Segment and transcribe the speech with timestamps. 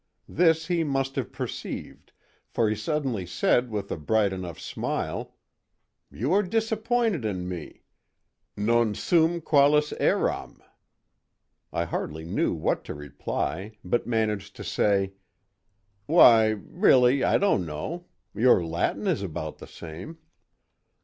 [0.27, 2.11] This he must have perceived,
[2.49, 5.35] for he suddenly said with a bright enough smile,
[6.11, 10.57] "You are disappointed in me—non sum qualis eram."
[11.71, 15.13] I hardly knew what to reply, but managed to say:
[16.07, 20.17] "Why, really, I don't know: your Latin is about the same."